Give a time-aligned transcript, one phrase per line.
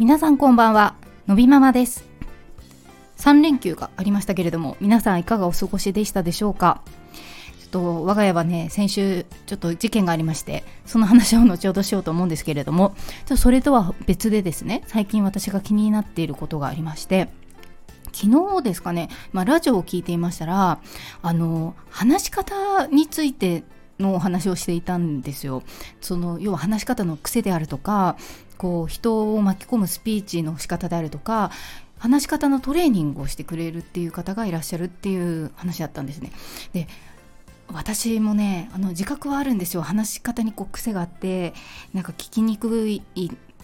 [0.00, 0.96] 皆さんこんばんは。
[1.28, 2.04] のびママです。
[3.18, 6.82] 3連休がありましたけれども皆さんいかがお過ごしでしたでしょうか？
[7.60, 12.96] ちょっと我が家はね先週ちょっと事件がありましてその話を後ほどしようと思うんですけれども
[13.36, 17.28] それとは別でですね最近私が気になっていることがありまして
[18.12, 20.80] 昨日ですかね、まあ、ラジオを聞いていましたら
[21.22, 23.62] あの話し方について
[24.00, 25.62] のお話をしていたんですよ。
[26.00, 28.16] その要は話し方の癖であるとか
[28.58, 31.50] こう人を巻き込むスピーチの仕方であるとか
[31.98, 36.32] 話し方のトレーニングをしてくれるっていう方がいらっしゃるっていう話だったんですね。
[36.72, 36.86] で
[37.68, 41.54] 私もねあの自覚はあるんですよ話し方にこう癖があって
[41.94, 43.02] なんか聞きにくい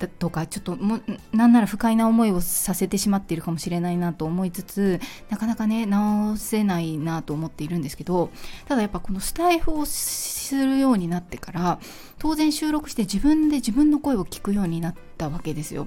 [0.08, 1.00] とかちょっとも
[1.32, 8.30] なんなら不快な思いをさせてしまっているかもしれないなと思いつつなかなかね直せないなと思っているんですけど
[8.66, 11.80] ただやっぱこのスタイフをするようになってから
[12.18, 15.86] 当然収録して自分で自分の声を聞くようになったわけですよ。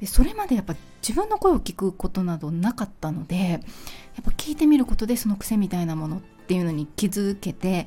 [0.00, 3.60] でそれまでやっぱ自分の声を聞くことなどなかったのでやっ
[4.24, 7.86] ぱ聞いてみることでその癖みたいなものってていうのに気づけて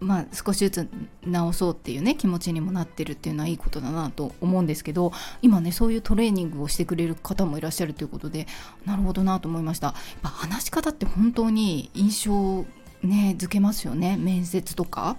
[0.00, 0.88] まあ、少しずつ
[1.26, 5.12] 直そうっていうね気持ちにもなってるっていうのはいいことだなと思うんですけど
[5.42, 8.46] 今ねそういうトレーニングをしてくれる方もいらっしゃるということで
[8.86, 9.88] なるほどなと思いました。
[9.88, 12.64] やっぱ話し方って本当に印象
[13.02, 14.16] ねづけますよね。
[14.16, 15.18] 面接とか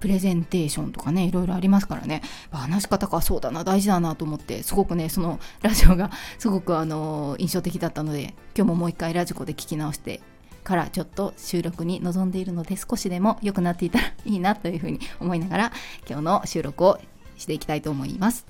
[0.00, 2.22] プレゼンテーションとかねいろいろありますからね。
[2.50, 10.20] 話し方かそうだな大事だなと思ってすごくねそのラジオがすごくあの印象的だったので今日ももう一回ラジコで聞き直して
[10.68, 15.72] からちょっと収録に臨んでいるので少しでも良くなっていたらいいなというふうに思いながら
[16.06, 16.98] 今日の収録を
[17.38, 18.44] していきたいと思います。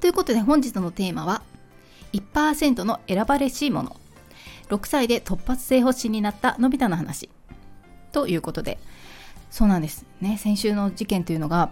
[0.00, 1.42] ということで本日のテーマは
[2.12, 3.96] 1%の選ばれしいもの
[4.68, 7.30] 6歳で突発性発疹になったのび太の話。
[8.12, 8.78] ということで。
[9.50, 10.36] そうなんですね。
[10.36, 11.70] 先週の事件というのが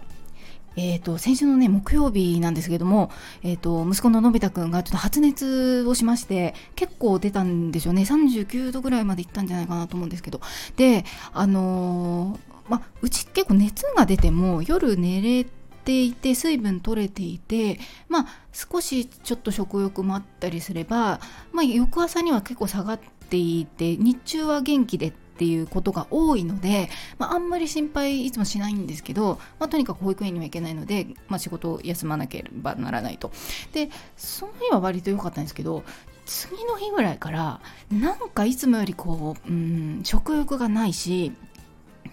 [0.77, 3.11] えーと、先週のね木曜日なんですけども、
[3.43, 10.41] えーと、息子ののび太くんがちょっと発熱をしまして結構出たんでしょうね39度ぐらいまでいったんじゃないかなと思うんですけど。
[10.75, 15.45] であのー、まうち結構熱が出ても夜寝れ
[15.85, 17.79] ていて水分取れていて
[18.09, 21.19] ま少しちょっと食欲もあったりすれば、
[21.53, 22.99] まあ、翌朝には結構下がっ
[23.29, 33.31] ていて日中は元気でっていうことが多いので、まあ、あんまり心配いつもしないんですけど、まあ、とにかく保育園には行けないので、まあ、仕事を休まなければならないと。
[33.73, 35.83] でその日は割と良かったんですけど
[36.25, 37.59] 次の日ぐらいから
[37.91, 41.33] なんかいつもよりこう、うん、食欲がないし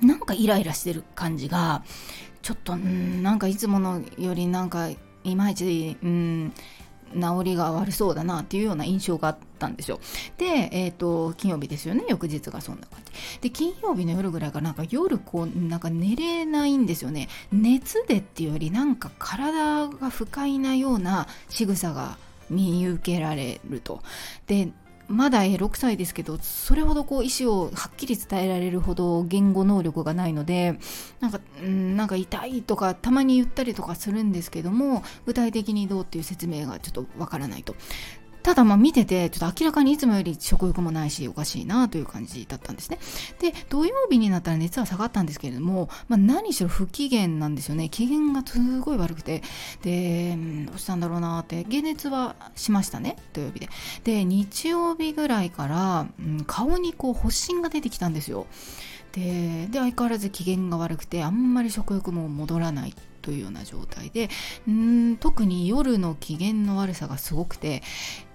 [0.02, 1.84] なんかイライラしてる感じが
[2.42, 4.88] ちょっと、うん、なんかいつものよりなんか
[5.24, 6.52] いまいち、うん、
[7.14, 10.00] 治りが悪そうだなっていうような印象があったんですよ。
[10.38, 13.12] で、えっ、ー、と、金曜日ですよね、翌日がそんな感じ。
[13.40, 17.28] で、金曜日の夜ぐらいからなんか夜こう、なんか寝れないんですよね。
[17.52, 22.16] 熱でっていうよりなんか体が不快なような仕草が
[22.50, 24.02] 見受けられると。
[24.46, 24.70] で、
[25.08, 30.78] まだ6歳ですけどそれほどこう意思をはっきり伝えられるほど言語能力がないので
[31.20, 37.74] なんかんなんか痛いとかたまに言ったりとかするんですけども具体的にどうっていう説明がちょっとわからないと。
[38.42, 42.98] ただまあ見てて、ちょっと明らかにいつもより食欲もないし、おかしいなという感じだったんですね。
[43.38, 47.88] で、土曜日になったら熱は下がったんですけれども、まあ、何しろ不機嫌なんですよね。
[47.88, 49.42] 機嫌がすごい悪くて、
[49.82, 50.36] で、
[50.66, 53.68] どうしたんだろうなって、解熱はしましたね、土曜日で。
[54.04, 58.46] で、日曜日ぐらいから、うん、顔にこう発疹が出てきたんですよ。
[59.12, 64.28] でで相変わらず機嫌が悪くてあんまり食欲も戻らないというような状態で
[64.68, 67.82] ん特に夜の機嫌の悪さがすごくて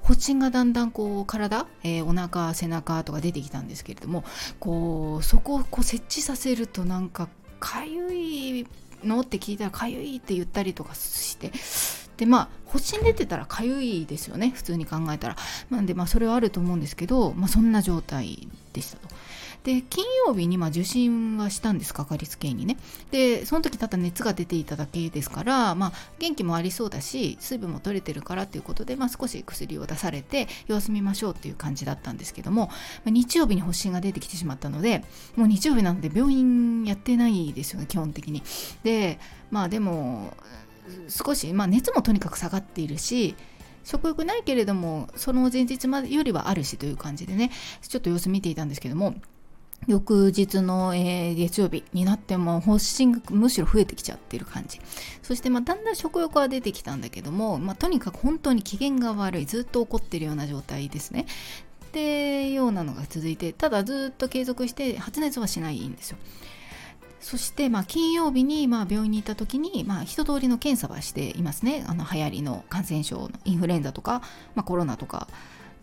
[0.07, 4.23] 発疹がだんだんこう体、えー、お腹背中とか出てきたんですけれども
[4.57, 7.27] こうそこをこう設置させるとなんか
[7.59, 8.67] かゆい
[9.03, 9.19] の？
[9.21, 11.51] って聞いたらかゆいって言ったりとかして
[12.15, 15.35] でまあ発疹出てたらかゆいですよね普通に考えたら
[15.69, 19.09] なんでまあそれはあると思うんですけど、まあ、そんな状態でしたと。
[19.67, 22.77] で金曜日にま受診はしたんですかかりつけ医にね。
[23.11, 32.73] でその時ただ熱が出ていただけですから、まあ、元気もありそうだし水分も取れてるからっていうことで、まあ、少し薬を出されて様子見ましょうっていう感じだったんですけども、ま
[33.07, 35.03] あ、日曜日に発疹が出てきてしまったので
[35.35, 38.43] もう日曜日なので病院やってないですよね基本的に。
[38.83, 39.19] で
[39.51, 40.33] まあでも
[41.09, 43.35] 少し、まあ、熱もとにかく下がっているし
[43.83, 47.51] 食欲ないけれどもその前日までよりはあるしという感じでね
[47.81, 49.15] ちょっと様子見ていたんですけども
[49.85, 54.81] 翌日の、えー、月曜日になっても発疹がむしろ増えてきちゃってる感じ。
[55.21, 61.25] そして、まあ、だんだん食欲は出てきたんだけども、まあ、とにかく本当に機嫌が悪いずっと怒ってるような状態ですね。
[61.85, 66.17] ってようなのが続いてただずっと継続して発熱はしないんですよ。
[67.19, 71.85] そしてまあ金曜日にまあ病院に行った時にまあ一通りの検査はしていますね。
[71.87, 74.21] あの流行りの感染症のインフルエンザとか、
[74.53, 75.27] まあ、コロナとか。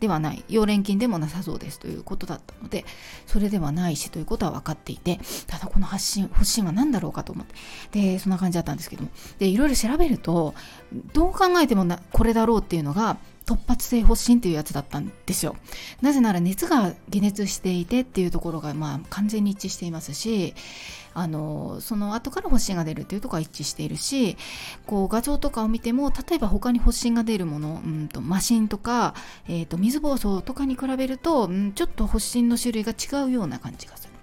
[0.00, 2.84] ではない溶連菌でもなさそうですということだったので
[3.26, 7.54] それではないしということは分かっていてただこの発信発信は何だろうかと思って
[8.12, 10.54] でそんな感じだったんですけどもでいろいろ調べると
[11.12, 15.56] どう考えてもなこれだろうっていうのが突発性発疹っていうやつだったんですよ。
[16.00, 20.54] なぜなら熱が解熱していてっていうところがまあ完全に一致していますし、
[21.14, 24.36] あのその後から発疹が出るっていうところは一致しているし、
[24.86, 29.14] こう画像とかを見ても例えば他に発疹が出るもの、うんとマシンとか、
[29.48, 34.14] えー、と水疱瘡とかに比べると、ん、ちょっと発疹の種類が違うような感じがする。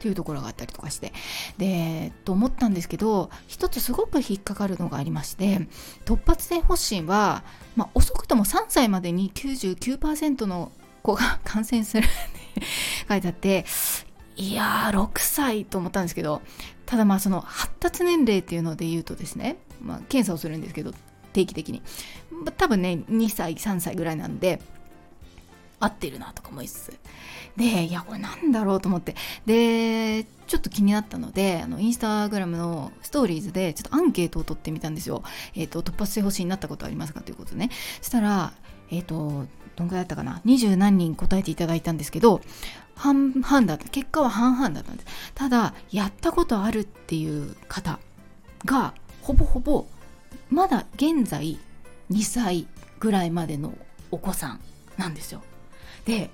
[0.00, 1.14] というところがあったりとかして
[1.56, 5.66] でと思ったんですけど一つすごく引っかかるのがありまして
[6.04, 7.42] 突発性発疹は、
[7.74, 12.66] まあ、遅くとも3歳までに99%の子が 感染するって
[13.08, 13.64] 書いてあって
[14.36, 16.42] いやー6歳と思ったんですけど
[16.86, 20.92] ただまあその発達年齢っていうので言うとですね、まあ、検査をするんですけど
[21.32, 21.82] 定期的に。
[22.56, 24.60] 多分ね2歳3歳ぐらいなんで
[25.80, 26.98] 合ってるなとか思いつつ。
[27.56, 29.14] でいやこれなんだろうと思って。
[29.46, 35.22] でちょっと気になったのであのインスタグラムのストーリーズでちょっとアンケートを取ってみたんですよ、
[35.54, 37.70] えーと、突発性発疹になったことありますかということね。
[38.02, 38.52] したら
[38.94, 39.46] えっ、ー、と
[39.76, 40.40] どんぐらいだったかな？
[40.44, 42.40] 二十何人答えていただいたんですけど
[42.94, 43.88] 半々だった。
[43.88, 45.32] 結果は半々だったんです。
[45.34, 47.98] ただやったことあるっていう方
[48.64, 49.86] がほぼほぼ
[50.50, 51.58] まだ現在
[52.10, 52.66] 2歳
[53.00, 53.74] ぐらいまでの
[54.10, 54.60] お子さん
[54.96, 55.42] なんですよ。
[56.04, 56.30] で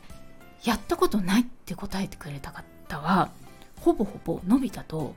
[0.65, 3.31] やったことないって答えてくれた方は
[3.81, 5.15] ほぼほぼのび太と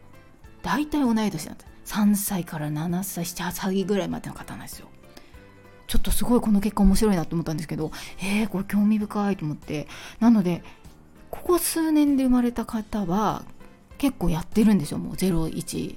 [0.62, 1.74] 大体同い年なんです。
[1.86, 4.88] 3歳から7歳7歳ぐらいまでの方なんですよ
[5.94, 9.88] ちょっとすごいこの結果面白いなと思ったんですけどえー、これ興味深いと思って。
[10.20, 10.64] なので
[11.30, 13.44] ここ数年で生まれた方は
[14.00, 15.96] 結構やってるんですよもう01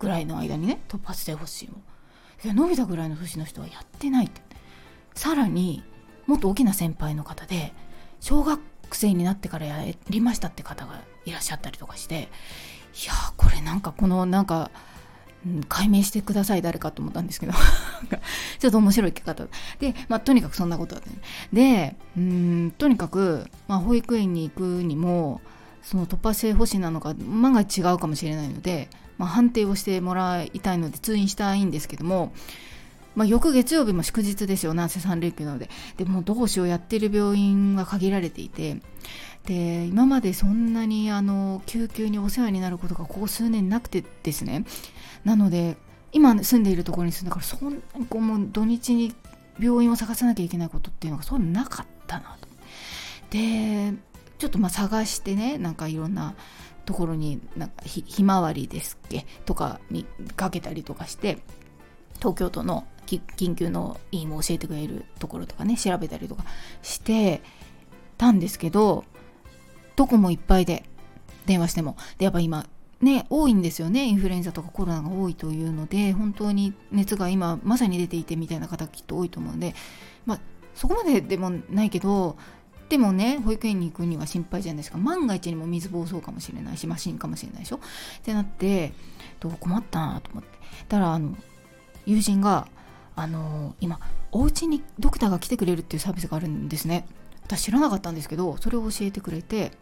[0.00, 4.42] ぐらいの間にね突発性発疹をのび太ぐらいの年の人はやってないって。
[5.14, 5.84] さらに
[6.26, 7.72] もっと大きな先輩の方で
[8.18, 14.72] 小学生になってからやりましたって方がいらっしゃったりとかしていやこれなんかこのなんか、
[15.46, 17.52] うん、解明してください誰かと思ったんですけど。
[18.58, 19.46] ちょっと面白い聞き方。
[19.78, 21.16] で、まあ、とにかくそんなことだった、ね、
[21.52, 25.40] でうんとにかく、まあ、保育園に行くにも
[25.82, 32.32] その突発性発疹なのか万が一違うかもしれないので、まあ、判定をしてもらいたいので通院したいんですけども
[33.18, 35.68] まあ、翌月曜日も祝日ですよ、なんせ3連休なので。
[35.96, 38.76] でもどうしよう、やってる病院は限られていて、
[39.48, 44.66] で、今までそんなにあの救急にお世話になることがここ数年なくてですね。
[45.24, 45.78] なので、
[46.12, 49.14] 今住んでいるところに住んだから、そんなにこうもう土日に
[49.58, 52.48] 病院を探さなきゃいけないことっていうのがそんななかったなと。
[53.30, 53.94] で、
[54.36, 56.34] ちょっとまあ探してね、なんかいろんな
[56.84, 60.04] ところになんかひひまわりですっけとかに
[60.36, 61.38] かけたりとかして
[62.16, 66.44] 東京都の緊急の委員も教えてくれるところとかね調べたりとか
[66.82, 67.42] して
[68.16, 69.04] たんですけど
[69.98, 70.84] どこもいっぱいで
[71.46, 71.96] 電話しても。
[72.18, 72.66] でやっぱ今
[73.00, 74.04] ね多いんですよね。
[74.04, 79.74] インフルエンザとかコロナが多いというので本当に熱が今まさに出ていてみたいな方きっと多いと思うんで。
[80.24, 80.40] まあ
[80.76, 82.36] そこまででもないけど
[82.88, 84.98] でもね保育園に行くには心配じゃないですか。
[84.98, 87.76] 万が一にも水暴走かもしれないしマシンかもしれないでしょ。
[87.78, 87.80] っ
[88.22, 88.92] てなって
[89.40, 90.50] どう困ったなと思って。
[90.88, 91.36] だからあの
[92.06, 92.68] 友人が
[93.16, 93.98] あの今
[94.30, 97.04] お家にドクターが来てくれるっていうサービスがあるんですね。
[97.42, 99.72] 私知らなかったんですけどそれを教えてくれて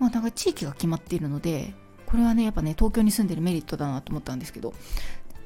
[0.00, 1.72] まあなんか地域が決まっているので
[2.06, 4.74] これはねやっぱね東京に住んでるメリットだなと思ったんですけど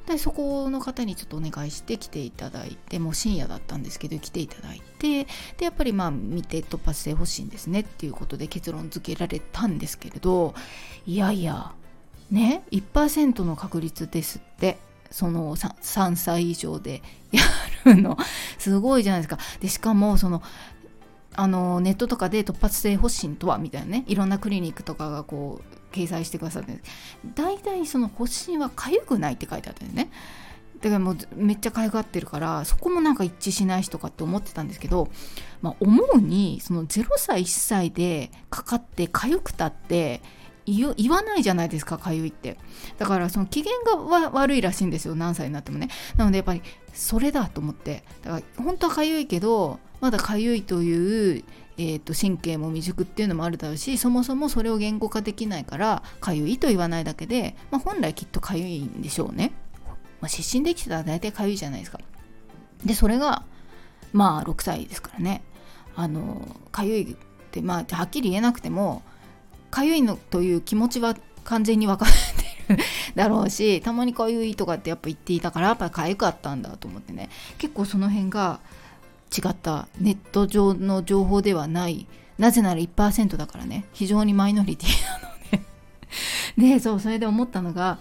[0.07, 5.25] でそこの方にちょっとお願いして来ていただいてもう深夜だったんですけど来ていただいて
[5.57, 10.55] でやっぱりまあ見て突発性欲しいんですねっていうことで結論付けられたんですけれど
[11.07, 11.73] いやいや
[12.31, 14.79] ね1%の確率ですって
[15.11, 17.43] その 3, 3歳以上でや
[17.85, 18.19] るの
[18.59, 19.39] すごいじゃないですか。
[19.61, 20.43] でしかもその
[21.35, 26.79] あのネットとかで突発性発疹とはみたいなねいろんなクリニックとかがこう掲載してくださって
[27.35, 30.11] 大体その発疹は痒くないって書いてあったよね。
[30.81, 35.09] だからもうめっちゃ痒がってるからそこもなんか一致しないしとかって思ってたんですけど、
[35.63, 40.21] まあ、思うにその0歳1歳でかかって痒くたって
[40.67, 42.57] 言わないじゃないですかかゆいって。
[42.99, 45.89] だからその機嫌が悪いらしいんですよ何歳になってもね。
[46.17, 48.05] なのでやっぱりそれだと思って。
[48.23, 51.45] だから本当はかゆいけどまだかゆいという、
[51.77, 59.53] えー、と神経も未熟っていうのもあるだろうしそもそもそれを言語化できないからかゆいと言わないだけで、まあ、本来きっとかゆいんでしょうね、
[60.21, 62.01] まあ、失神できてたら大体かゆいじゃないですか。
[62.85, 63.45] でそれが
[64.13, 65.43] まあ6歳ですからね。
[65.97, 67.17] あのかゆいっ
[67.51, 69.03] てまあはっきり言えなくても
[69.75, 72.09] かゆいのという気持ちは完全に分かっ
[72.69, 72.79] てる
[73.17, 77.29] だろうし たまにかゆいとかってやっぱ言っていたからやっぱかゆかったんだと思ってね。
[77.59, 78.61] 結構その辺が
[79.37, 82.07] 違ったネット上の情報ではない。
[82.39, 83.85] なぜなら1%だからね。
[83.93, 85.35] 非常にマイノリティなの
[86.57, 86.71] で。
[86.77, 87.99] でそうそれで思ったのが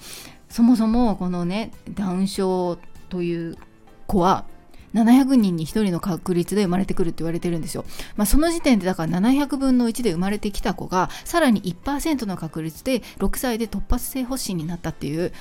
[0.49, 2.77] そもそもこのねダウン症
[3.09, 3.57] という
[4.05, 4.45] 子は
[4.93, 7.85] 700人に1人の確率で生まれてくるって言われてるんですよ。
[8.15, 15.33] まあ、その時点でだから700分の1で生まれてきた子がさらに1%の確率で6歳で突発性発疹になったっていう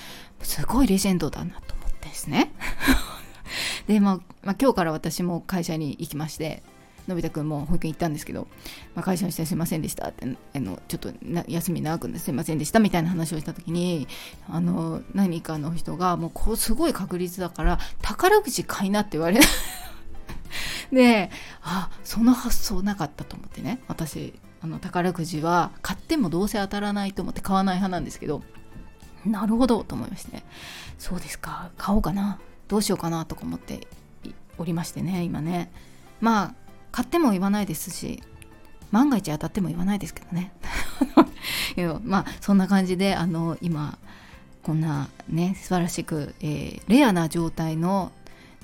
[0.42, 2.52] すごいレジェンドだなと思ってですね。
[3.86, 6.62] で、まあ、まあ、今日から私も会社に行きまして
[7.08, 8.46] のび太くんも保育園行ったんですけど、
[8.94, 11.12] まあ、会社の人はすいませんでしたってあのちょっと
[11.48, 14.06] 休み長くすいませんでしたみたいな話をした時に
[14.48, 19.40] あの何かの人がもうこうすごい確率だから宝くじ買いなって言われ
[20.92, 21.30] で
[21.62, 23.80] あその発想なかったと思ってね。
[23.88, 28.42] 私あの宝くじは買ってもどうせ当たらないと思って買わない派なんですけど
[29.26, 30.44] なるほどと思いまして
[30.98, 33.88] そうですか買おうかなどうしようかなとか思って
[34.58, 35.72] おりましてね今ね。
[36.20, 36.54] まあ
[36.92, 38.22] 買っても言わないですし
[38.92, 40.52] 万が一当たっても言わないですけどね。
[42.04, 43.98] まあそんな感じであの今
[44.62, 48.12] こんなね素晴らしく、えー、レアな状態の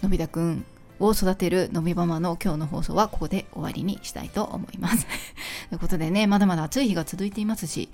[0.02, 0.64] のび太くん
[1.00, 5.07] を育てるのびママの今日の放送はここで終わりにしたいと思います。
[5.71, 7.88] ということでね、まだまだ暑い日が続いていますし、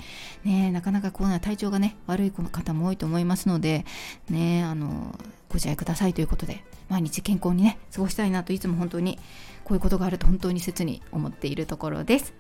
[0.45, 3.85] ね、なかなかこうな体調がね、悪い方も多いと思いますので、
[4.31, 5.19] ね、あの、
[5.49, 9.19] ご自愛くださいということで、毎日健康にね、過ごしたいなといつも本当に
[9.65, 12.35] こういうことがあると本当に切に思っているところです。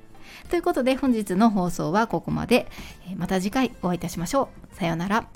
[0.49, 2.66] ということで本日の放送はここまで。
[3.16, 4.76] また次回お会いいたしましょう。
[4.76, 5.26] さようなら。